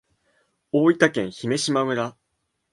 [0.71, 2.17] 大分県姫島村